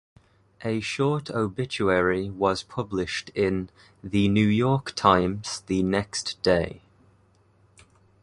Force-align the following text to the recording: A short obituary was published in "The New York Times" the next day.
A 0.65 0.79
short 0.79 1.29
obituary 1.29 2.27
was 2.31 2.63
published 2.63 3.29
in 3.35 3.69
"The 4.03 4.29
New 4.29 4.47
York 4.47 4.93
Times" 4.95 5.61
the 5.67 5.83
next 5.83 6.41
day. 6.41 6.81